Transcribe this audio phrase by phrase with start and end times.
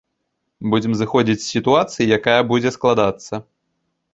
[0.73, 3.33] Будзем зыходзіць з сітуацыі, якая будзе складацца.